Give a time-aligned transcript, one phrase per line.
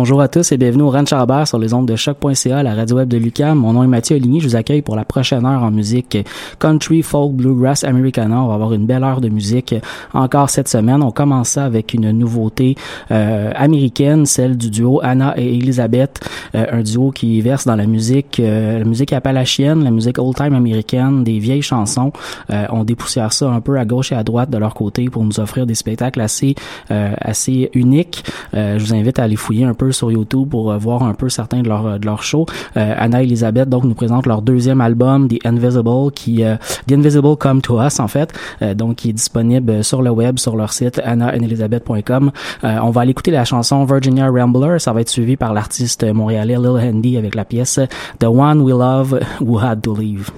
[0.00, 2.96] Bonjour à tous et bienvenue au Ranch Albert sur les ondes de choc.ca, la radio
[2.96, 3.58] web de Lucam.
[3.58, 6.16] Mon nom est Mathieu Aligny, je vous accueille pour la prochaine heure en musique
[6.58, 8.42] country, folk, bluegrass, americana.
[8.42, 9.74] On va avoir une belle heure de musique
[10.14, 11.02] encore cette semaine.
[11.02, 12.76] On commence ça avec une nouveauté
[13.10, 17.84] euh, américaine, celle du duo Anna et Elizabeth, euh, un duo qui verse dans la
[17.84, 22.10] musique, euh, la musique appalachienne, la musique old-time américaine, des vieilles chansons.
[22.48, 25.40] on dépoussière ça un peu à gauche et à droite de leur côté pour nous
[25.40, 26.54] offrir des spectacles assez
[26.88, 28.24] assez uniques.
[28.54, 31.28] je vous invite à aller fouiller un peu sur YouTube pour euh, voir un peu
[31.28, 32.46] certains de leurs de leurs shows.
[32.76, 37.36] Euh, Anna Elizabeth donc nous présente leur deuxième album The Invisible qui euh, The Invisible
[37.36, 38.32] Come to Us en fait
[38.74, 42.30] donc qui est disponible sur le web sur leur site annaandelizabeth.com.
[42.62, 46.56] on va aller écouter la chanson Virginia Rambler, ça va être suivi par l'artiste montréalais
[46.56, 47.80] Lil Handy avec la pièce
[48.18, 50.30] The One We Love Who Had to Leave.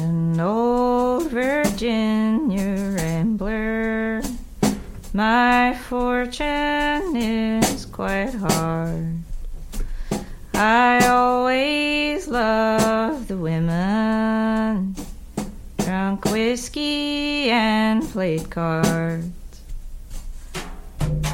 [0.00, 3.81] No Virginia Rambler
[5.14, 9.18] My fortune is quite hard.
[10.54, 14.96] I always love the women,
[15.76, 19.28] drunk whiskey and played cards.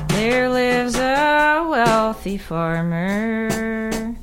[0.09, 4.17] There lives a wealthy farmer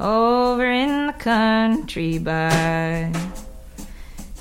[0.00, 3.12] over in the country by.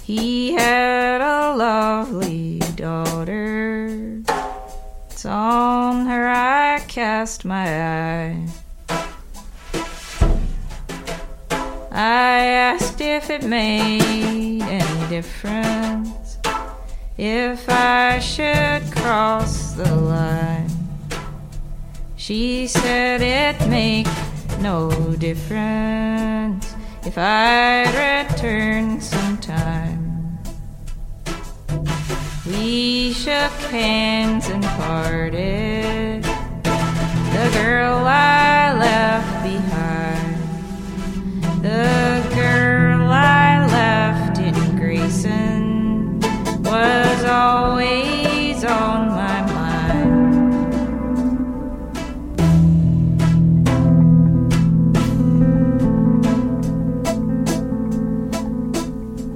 [0.03, 4.12] He had a lovely daughter
[5.25, 8.47] on her I cast my eye.
[11.91, 16.37] I asked if it made any difference
[17.17, 20.71] if I should cross the line.
[22.15, 24.07] She said it make
[24.59, 26.73] no difference
[27.05, 30.02] if I'd return sometime.
[32.45, 36.23] We shook hands and parted.
[36.23, 40.35] The girl I left behind.
[41.63, 46.19] The girl I left in Grayson
[46.63, 49.93] was always on my mind.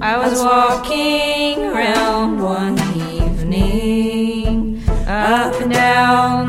[0.02, 2.77] I was walking around one
[5.98, 6.47] down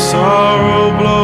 [0.00, 1.19] sorrow blowing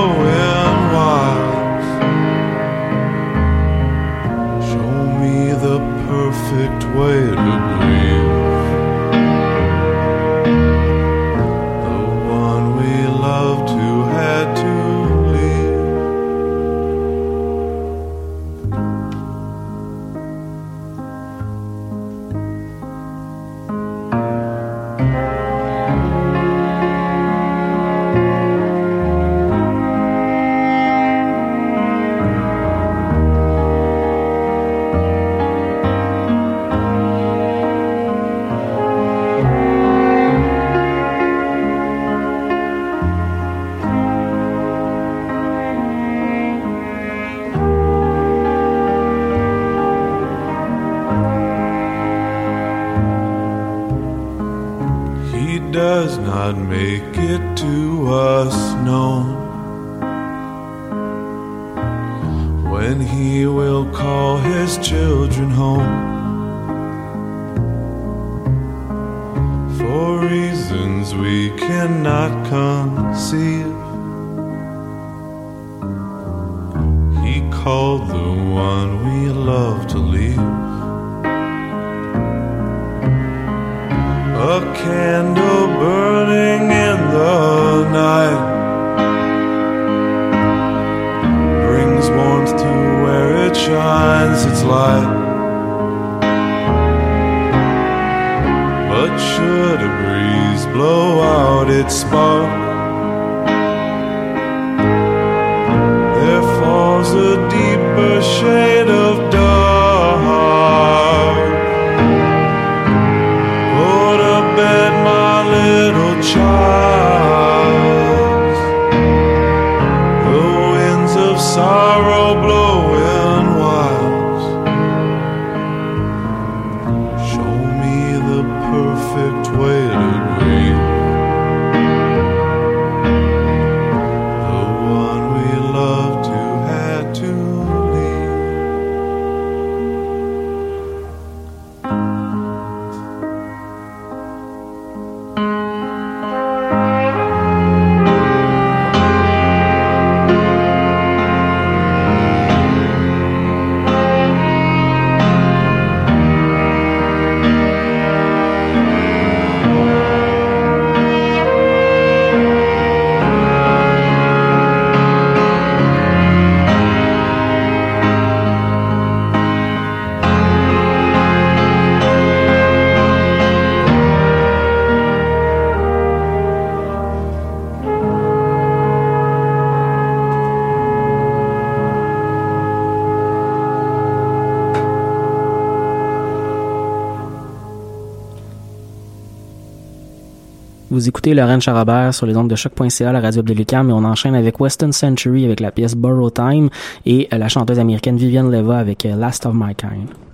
[191.27, 194.37] écoutez Laurent Charabert sur les ondes de choc.ca, la radio de Lucam, et on enchaîne
[194.37, 196.69] avec Western Century avec la pièce Borrow Time
[197.05, 200.26] et euh, la chanteuse américaine Vivienne Leva avec euh, Last of My Kind.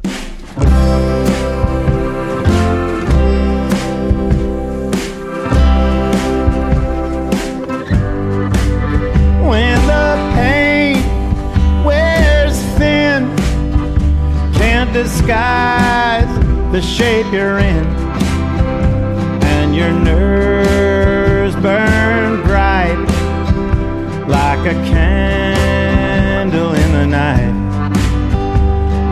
[24.72, 27.54] A candle in the night.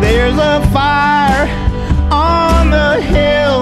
[0.00, 1.46] There's a fire
[2.10, 3.58] on the hill,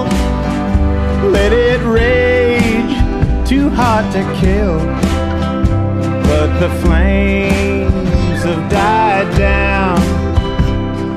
[1.31, 2.95] let it rage,
[3.47, 4.79] too hot to kill
[6.29, 9.99] but the flames have died down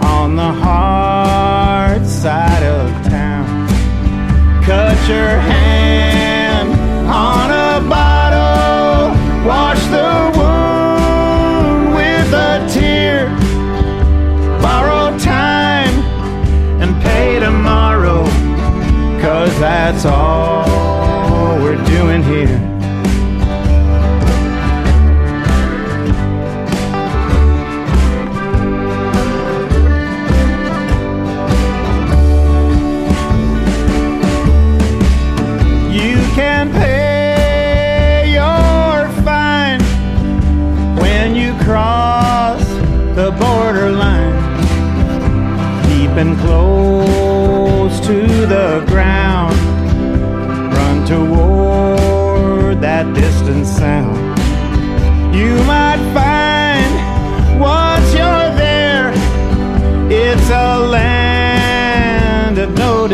[0.02, 3.68] on the hard side of town.
[4.64, 5.61] Cut your hand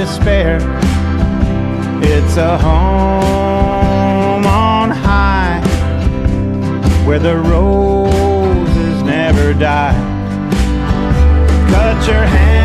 [0.09, 0.57] despair.
[2.03, 5.61] It's a home on high
[7.07, 9.97] where the roses never die.
[11.71, 12.58] Cut your hand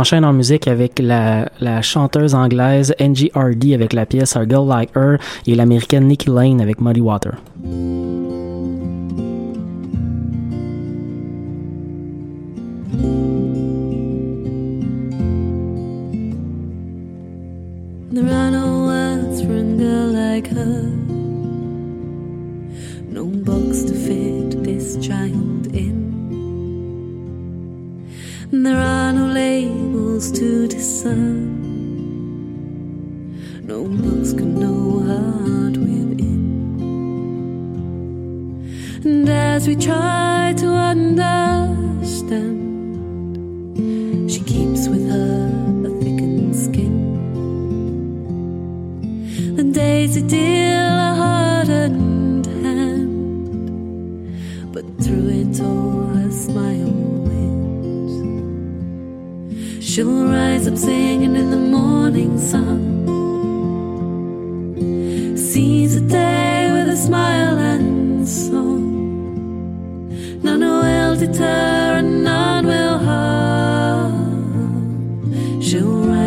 [0.00, 1.48] enchaîne en musique avec la,
[1.82, 6.60] chanteuse anglaise Angie Hardy avec la pièce A Girl Like Her et l'américaine Nikki Lane
[6.60, 7.34] avec Muddy Water.
[28.52, 31.60] and there are no labels to discern.
[33.64, 36.40] No books can know heart within.
[39.04, 42.58] And as we try to understand,
[44.28, 45.46] she keeps with her
[45.86, 46.96] a thickened skin.
[49.54, 53.12] The days are deal a hardened hand,
[54.72, 55.99] but through it all.
[59.90, 62.78] She'll rise up singing in the morning sun.
[65.36, 70.08] Sees the day with a smile and song.
[70.44, 74.12] None will deter and none will harm.
[75.60, 76.19] She'll rise.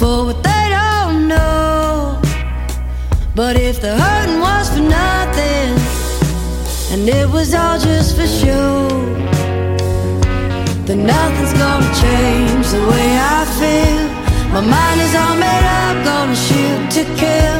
[0.00, 2.18] For what they don't know.
[3.34, 5.70] But if the hurting was for nothing,
[6.92, 8.88] and it was all just for show
[10.86, 14.02] then nothing's gonna change the way I feel.
[14.54, 17.58] My mind is all made up, gonna shoot to kill.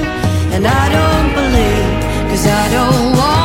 [0.55, 1.93] And I don't believe,
[2.29, 3.40] cause I don't wanna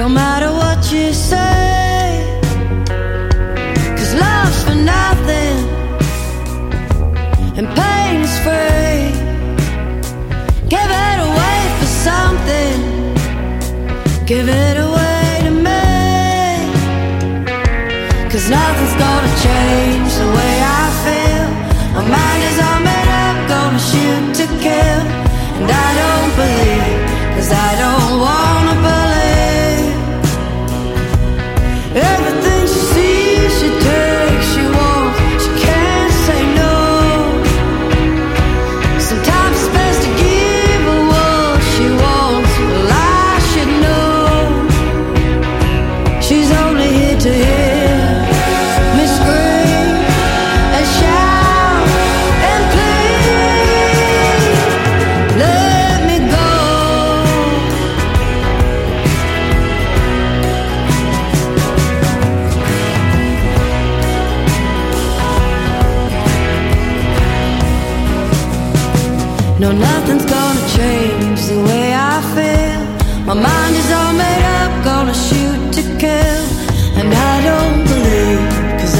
[0.00, 2.40] don't matter what you say.
[3.98, 5.58] Cause love's for nothing
[7.58, 9.12] and pain is free.
[10.74, 12.76] Give it away for something.
[14.24, 14.79] Give it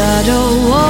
[0.00, 0.89] cause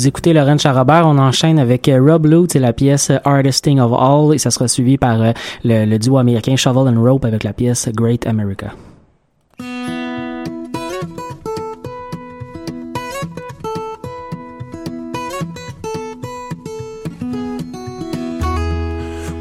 [0.00, 3.62] Vous écoutez Laurent Charabert, on enchaîne avec euh, Rob Lutz et la pièce euh, Hardest
[3.62, 5.32] Thing of All et ça sera suivi par euh,
[5.62, 8.72] le, le duo américain Shovel and Rope avec la pièce Great America.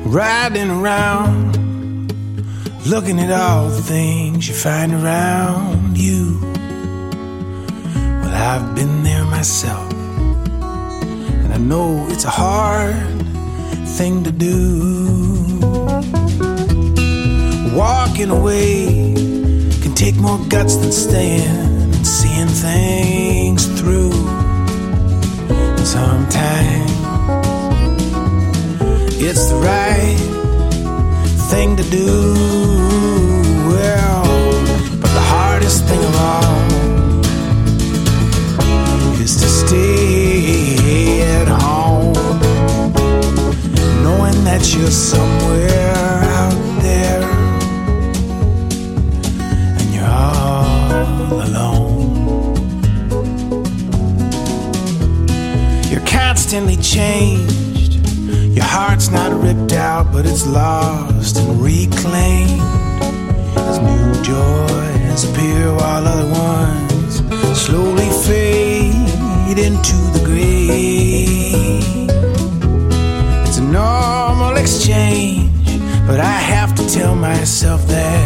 [0.07, 2.11] riding around,
[2.85, 6.37] looking at all the things you find around you.
[8.21, 9.88] Well, I've been there myself,
[11.59, 12.95] know it's a hard
[13.97, 15.59] thing to do.
[17.75, 19.13] Walking away
[19.81, 24.11] can take more guts than staying and seeing things through.
[25.83, 26.91] Sometimes
[29.21, 30.17] it's the right
[31.51, 32.33] thing to do.
[33.69, 34.23] Well,
[35.01, 36.78] but the hardest thing of all
[44.75, 47.23] you're somewhere out there
[49.79, 52.55] and you're all alone.
[55.89, 57.95] You're constantly changed.
[58.55, 61.78] Your heart's not ripped out, but it's lost and reclaimed.
[77.19, 78.18] Myself that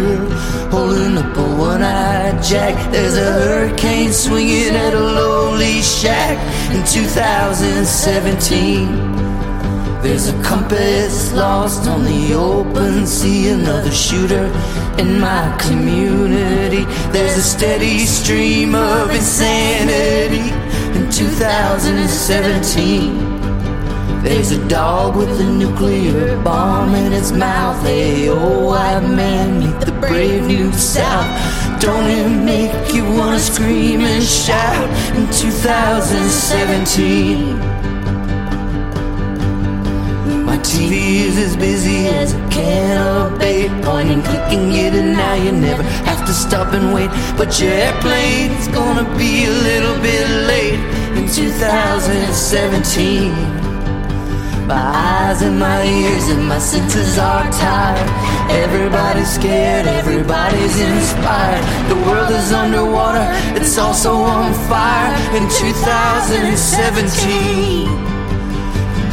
[0.00, 0.28] mirror
[0.70, 2.90] holding up a one-eyed jack.
[2.92, 6.38] There's a hurricane swinging at a lowly shack
[6.74, 9.20] in 2017.
[10.02, 14.50] There's a compass lost on the open sea, another shooter
[14.98, 16.86] in my community.
[17.12, 20.50] There's a steady stream of insanity
[20.98, 23.29] in 2017.
[24.22, 27.82] There's a dog with a nuclear bomb in its mouth.
[27.82, 31.80] Hey, oh, white man, meet the brave new South.
[31.80, 37.58] Don't it make you wanna scream and shout in 2017?
[40.44, 43.70] My TV is as busy as a can of bait.
[43.82, 45.32] Point and click and get it now.
[45.34, 47.10] You never have to stop and wait.
[47.38, 50.80] But your airplane's gonna be a little bit late
[51.16, 53.59] in 2017.
[54.66, 58.08] My eyes and my ears and my senses are tired.
[58.50, 61.64] Everybody's scared, everybody's inspired.
[61.88, 67.88] The world is underwater, it's also on fire in 2017.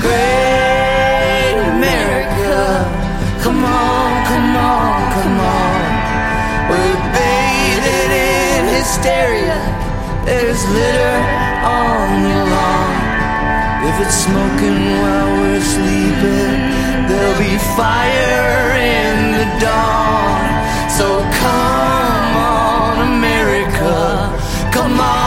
[0.01, 2.85] Great America,
[3.43, 5.81] come on, come on, come on.
[6.69, 9.59] We're bathed in hysteria.
[10.25, 11.17] There's litter
[11.63, 12.86] on your lawn.
[13.89, 16.57] If it's smoking while we're sleeping,
[17.07, 20.43] there'll be fire in the dawn.
[20.97, 21.07] So
[21.43, 23.95] come on, America.
[24.75, 25.26] Come on,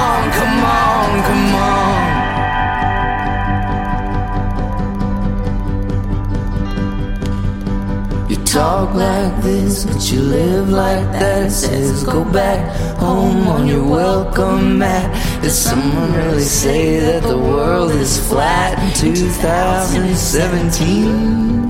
[8.52, 11.46] talk like this, but you live like that.
[11.46, 15.08] It says go back home on your welcome mat.
[15.40, 21.69] Did someone really say that the world is flat in 2017?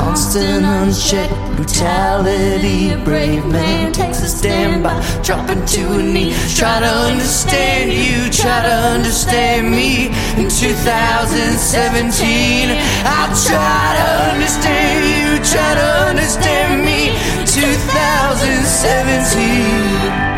[0.00, 2.96] Constant unchecked brutality.
[3.04, 6.32] Brave man takes a stand by dropping to a knee.
[6.56, 10.06] Try to understand you, try to understand me.
[10.40, 12.70] In 2017,
[13.04, 17.12] I'll try to understand you, try to understand me.
[17.44, 20.29] 2017.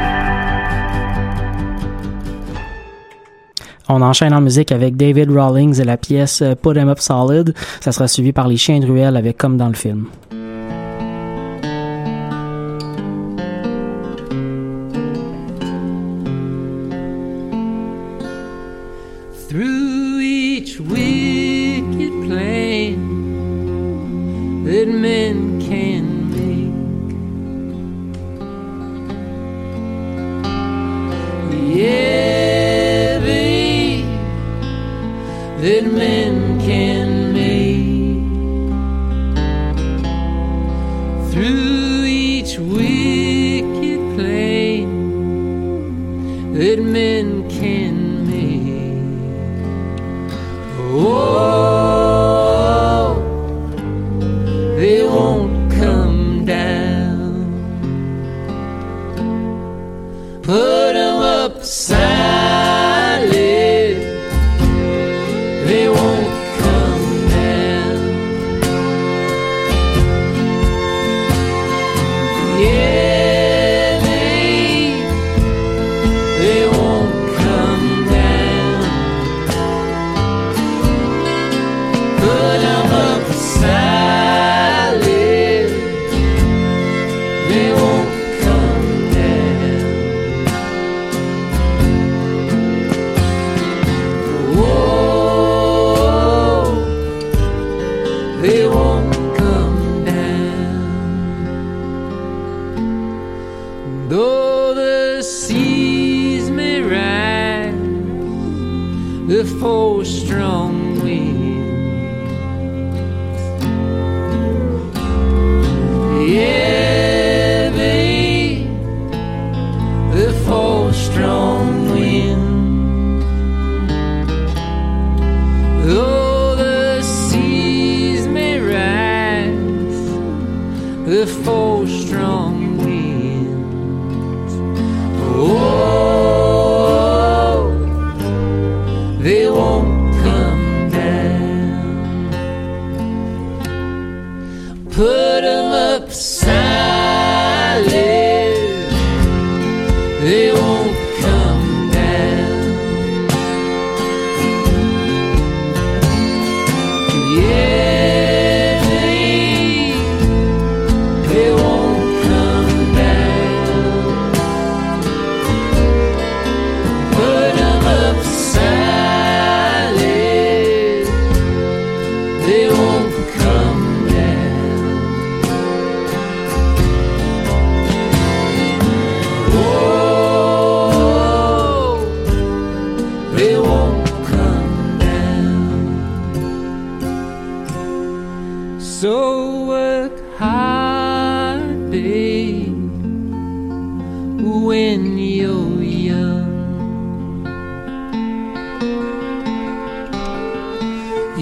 [3.95, 7.53] On enchaîne en musique avec David Rawlings et la pièce euh, Put 'em Up Solid.
[7.81, 10.07] Ça sera suivi par les chiens de ruelle avec Comme dans le film.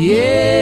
[0.01, 0.60] Yeah,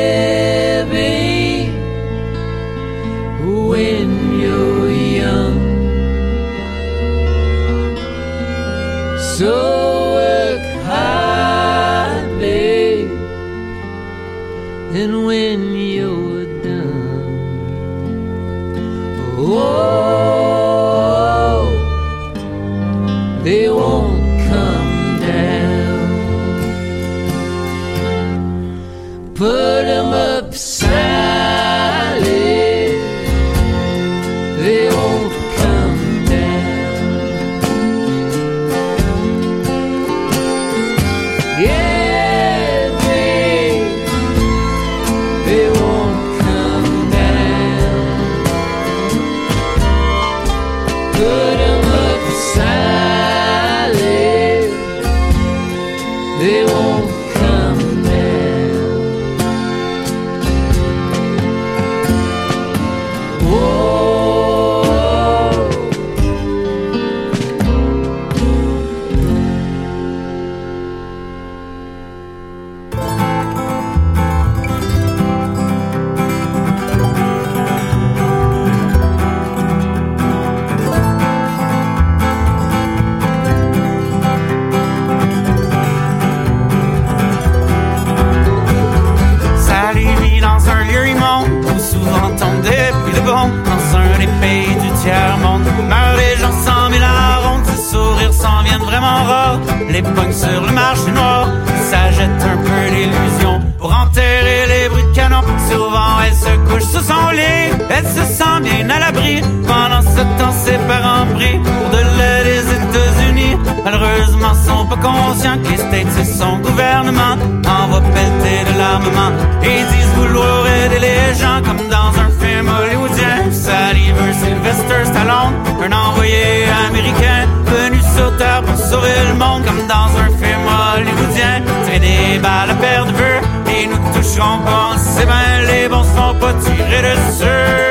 [115.03, 117.37] Conscients Que les States et son gouvernement
[117.67, 119.33] Envoient pelleter de l'armement.
[119.63, 123.51] Et disent vouloir aider les gens Comme dans un film hollywoodien.
[123.53, 130.11] Saliver Sylvester Stallone Un envoyé américain Venu sur terre pour sauver le monde Comme dans
[130.23, 131.63] un film hollywoodien.
[131.85, 133.41] Tirer des balles à perdre de vue
[133.75, 134.97] Et nous toucherons pas.
[134.97, 137.88] C'est ben les bons se pas tirer dessus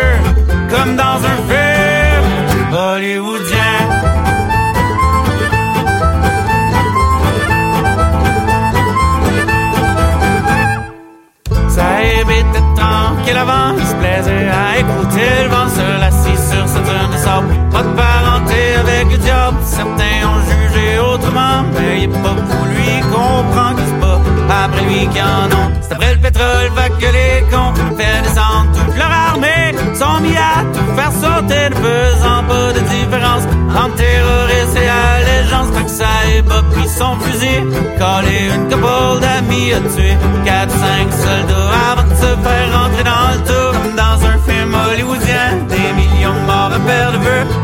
[25.82, 30.36] C'est après le pétrole, va que les cons fait descendre toute leur armée, sont mis
[30.36, 33.44] à tout faire sauter, ne faisant pas de différence
[33.76, 35.68] entre terroriste et allégeance.
[35.76, 36.06] Fait que ça
[36.50, 37.62] pas pris son fusil,
[38.00, 43.40] collé une couple d'amis, a tué 4-5 soldats avant de se faire rentrer dans le
[43.46, 45.48] tour comme dans un film hollywoodien.
[45.70, 45.94] Des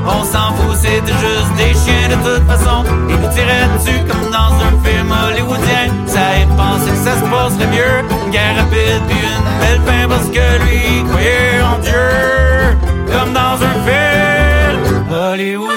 [0.06, 2.84] on s'en fout, c'était juste des chiens de toute façon.
[3.10, 5.92] Ils nous tiraient dessus comme dans un film hollywoodien.
[6.08, 10.08] Ça est pensé que ça se passerait mieux, une guerre rapide puis une belle fin
[10.08, 12.10] parce que lui croyait en Dieu.
[13.12, 15.73] Comme dans un film hollywoodien.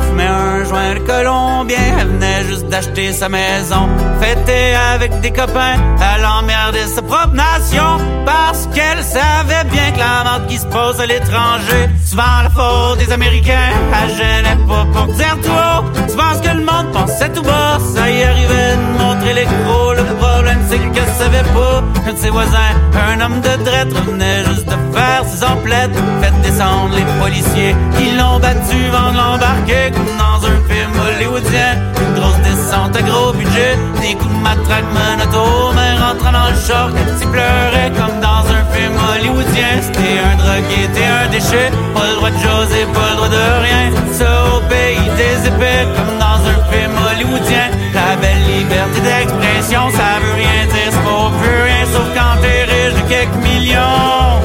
[0.00, 1.78] Fumait un joint de colombien.
[2.00, 3.88] Elle venait juste d'acheter sa maison.
[4.20, 7.98] Fêter avec des copains, elle emmerdait sa propre nation.
[8.24, 12.98] Parce qu'elle savait bien que la merde qui se pose à l'étranger, souvent la faute
[12.98, 13.70] des Américains,
[14.02, 15.84] elle gênait pas pour dire haut.
[16.08, 19.92] Tu penses que le monde pensait tout bas, ça y arrivait de montrer les gros,
[19.94, 20.04] le
[20.48, 24.66] problème c'est que savait pas qu'un de ses voisins, un homme de traite, revenait juste
[24.66, 25.96] de faire ses emplettes.
[26.20, 31.72] Fait descendre les policiers qui l'ont battu vendre l'embarquer comme dans un film hollywoodien.
[32.00, 36.60] Une grosse descente à gros budget, des coups de matraque monoto, mais rentrant dans le
[36.68, 39.72] choc, tu pleurais comme dans un film hollywoodien.
[39.82, 43.44] C'était un drogué, t'es un déchet, pas le droit de José, pas le droit de
[43.66, 43.84] rien.
[44.12, 47.77] Ça au pays des épées, comme dans un film hollywoodien.
[47.98, 52.62] La belle liberté d'expression, ça veut rien dire, c'est pas plus rien, sauf quand t'es
[52.70, 54.38] riche de quelques millions.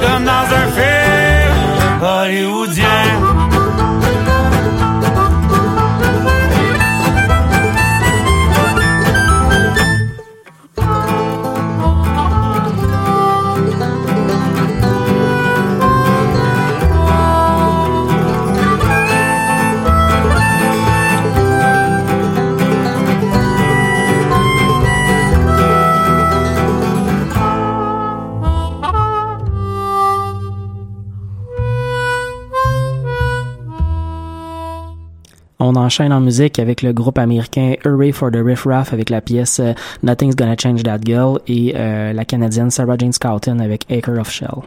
[0.00, 3.25] Comme dans un film hollywoodien.
[35.76, 39.20] On enchaîne en musique avec le groupe américain Hurray for the Riff Raff avec la
[39.20, 43.84] pièce euh, Nothing's Gonna Change That Girl et euh, la canadienne Sarah Jane Scouten avec
[43.90, 44.62] Acre of Shell.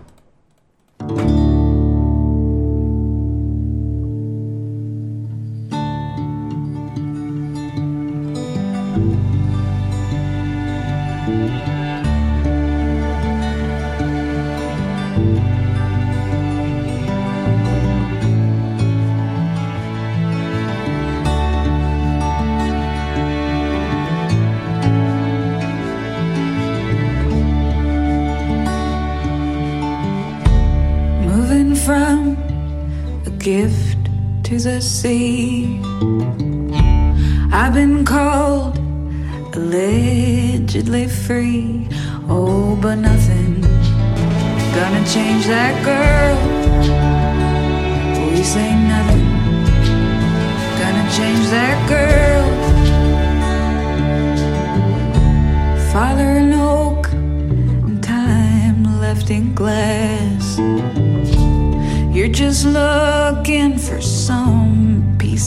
[34.82, 35.29] see.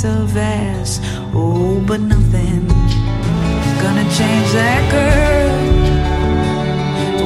[0.05, 1.01] Of ass.
[1.35, 2.67] Oh, but nothing
[3.83, 5.53] gonna change that girl.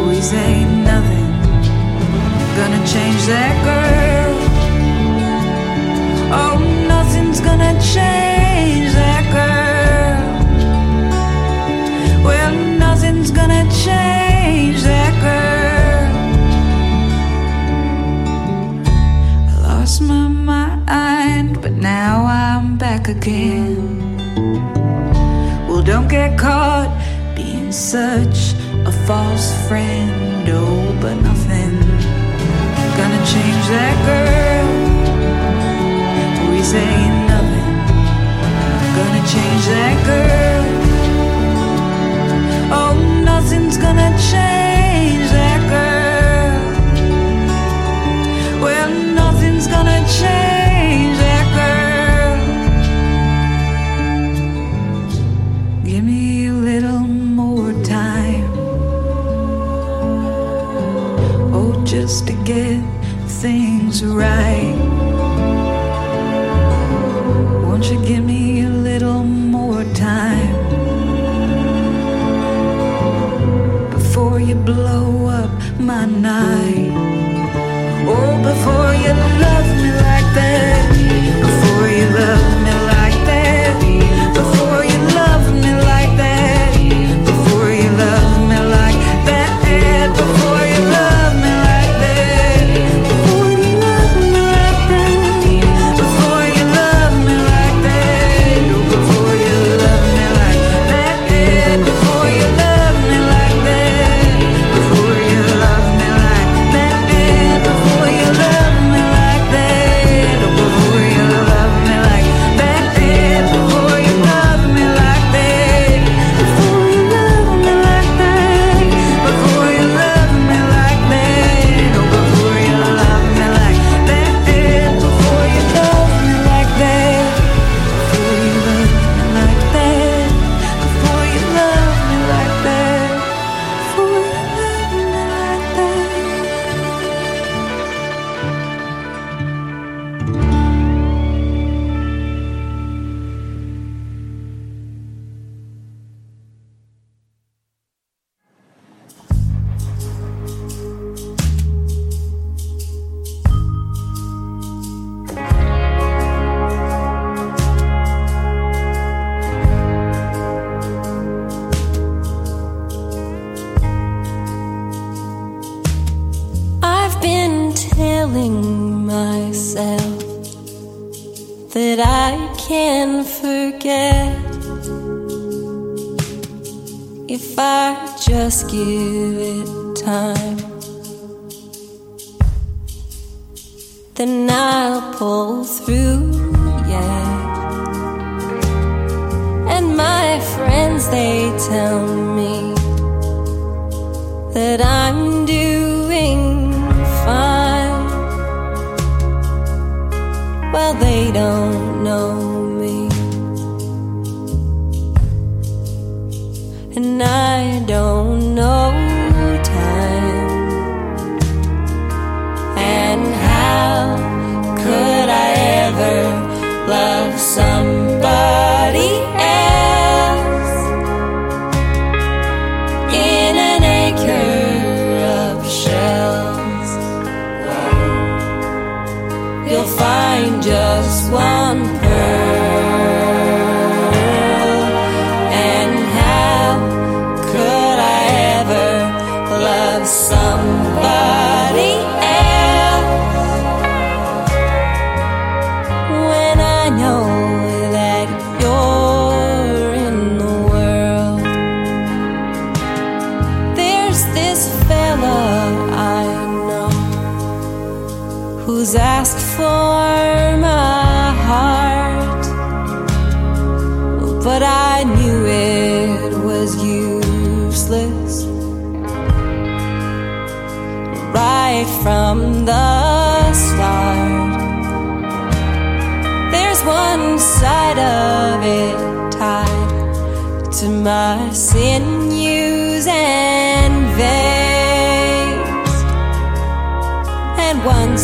[0.09, 1.33] We say nothing
[2.57, 3.66] gonna change that girl.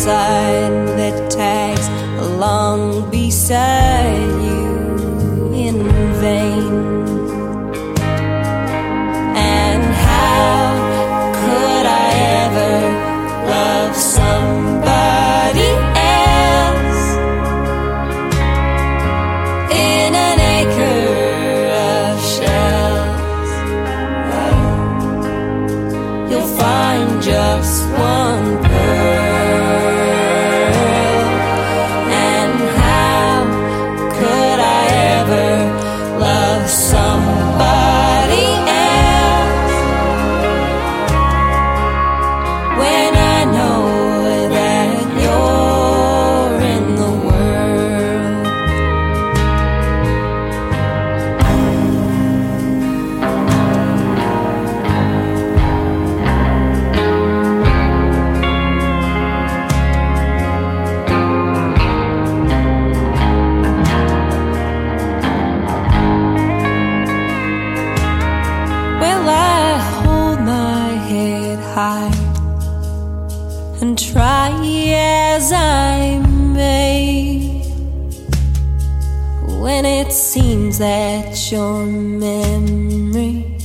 [0.03, 1.87] sign that tags
[2.27, 3.82] along beside.
[80.83, 83.57] that your memory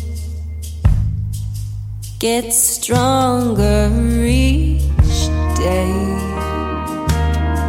[2.21, 3.91] gets stronger
[4.25, 5.19] each
[5.67, 5.97] day.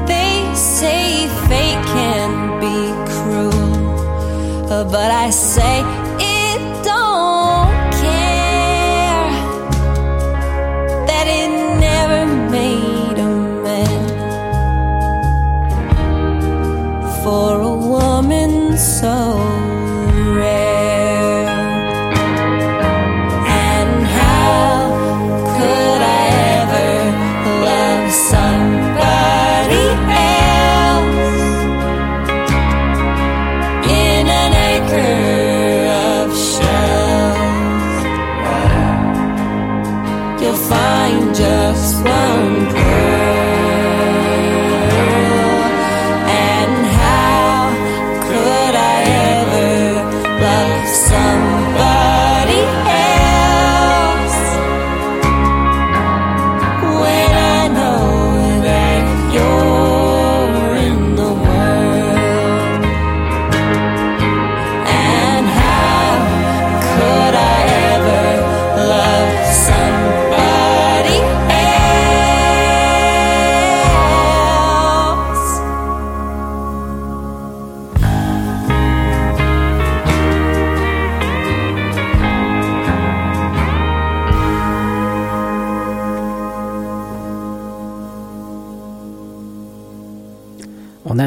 [0.05, 2.31] They say fate can
[2.63, 2.77] be
[3.11, 5.68] cruel, but I say.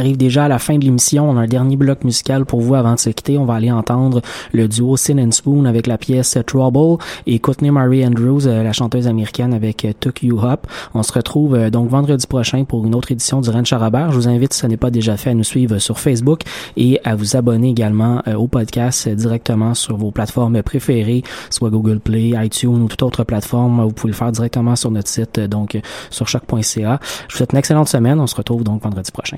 [0.03, 1.31] Arrive déjà à la fin de l'émission.
[1.31, 3.39] On a un dernier bloc musical pour vous avant de se quitter.
[3.39, 4.21] On va aller entendre
[4.53, 8.73] le duo Sin and Spoon avec la pièce Trouble et Courtney Marie Andrews, euh, la
[8.73, 10.67] chanteuse américaine avec euh, Took You Up.
[10.95, 14.11] On se retrouve euh, donc vendredi prochain pour une autre édition du Ranch Charabert.
[14.11, 16.41] Je vous invite, si ce n'est pas déjà fait, à nous suivre sur Facebook
[16.77, 22.33] et à vous abonner également au podcast directement sur vos plateformes préférées, soit Google Play,
[22.37, 23.85] iTunes ou toute autre plateforme.
[23.85, 25.81] Vous pouvez le faire directement sur notre site, donc
[26.11, 26.99] sur choc.ca.
[27.29, 28.19] Je vous souhaite une excellente semaine.
[28.19, 29.37] On se retrouve donc vendredi prochain.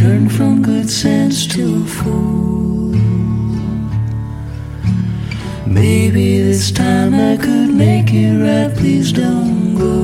[0.00, 2.94] Turned from good sense to a fool.
[5.66, 10.00] Maybe this time I could make it right, please don't go.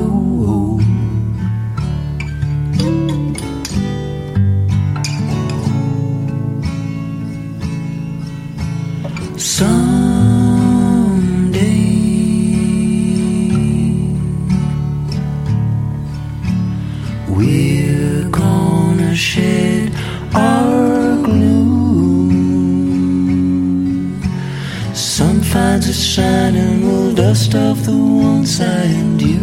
[9.35, 10.27] Someday
[17.27, 19.56] we're gonna shed
[26.19, 29.37] and will dust off the once I and.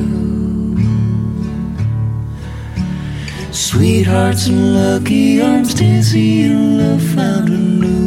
[3.52, 8.00] Sweethearts and lucky arms, dizzy and love found anew.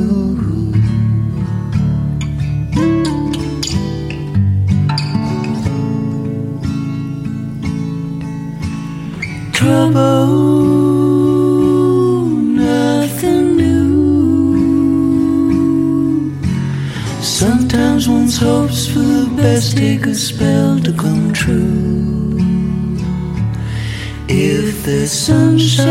[9.53, 10.66] Trouble,
[19.59, 22.37] the take a spell to come true.
[24.27, 25.87] If the sunshine,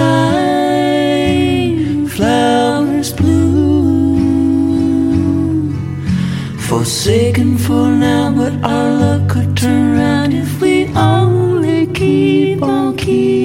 [2.06, 4.12] flowers bloom.
[6.68, 13.35] Forsaken for now, but our luck could turn around if we only keep on keeping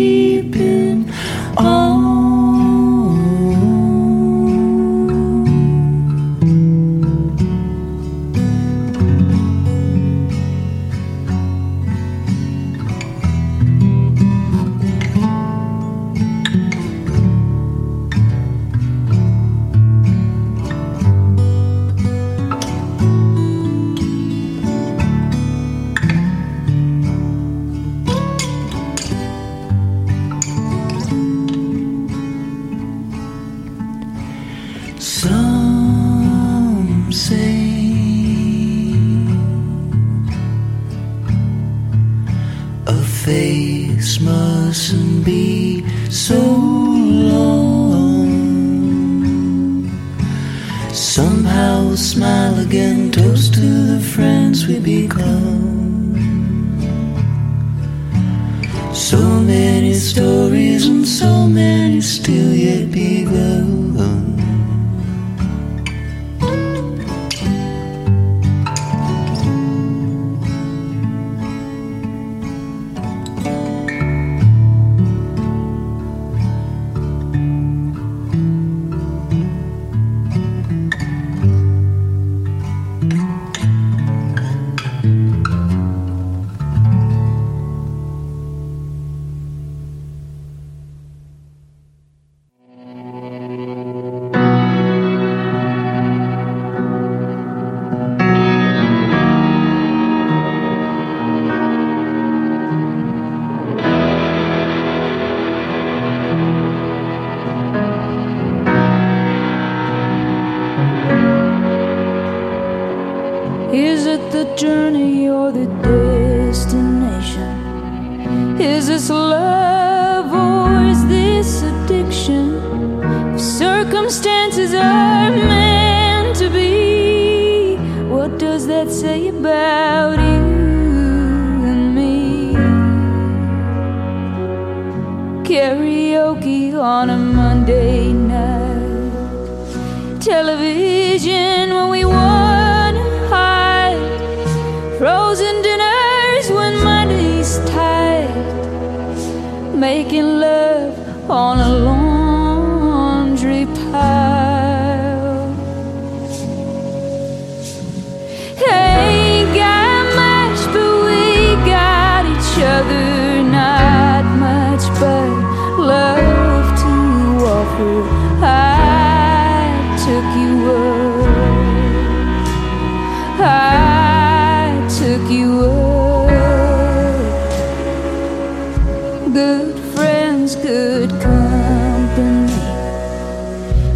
[179.33, 182.51] good friends, good company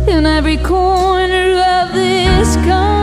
[0.07, 2.94] in every corner of this country.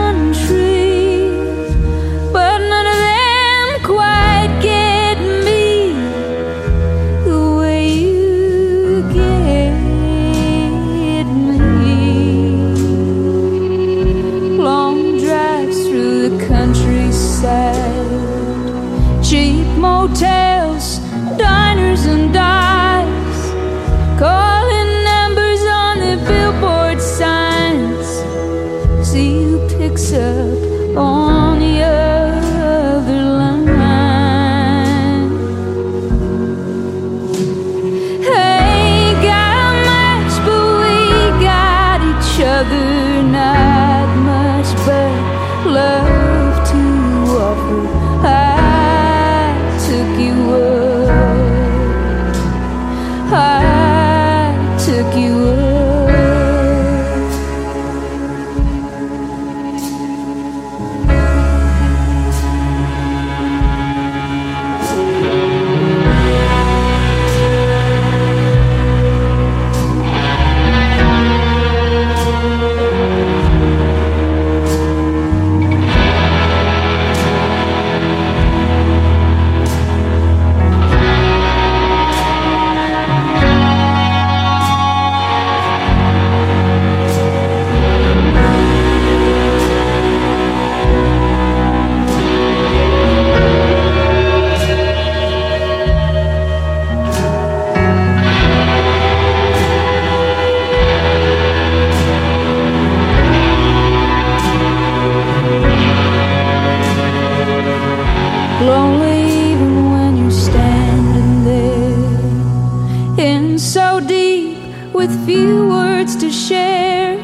[115.03, 117.17] with few words to share.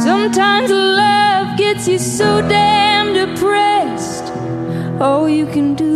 [0.00, 4.32] Sometimes love gets you so damn depressed.
[5.00, 5.87] All you can do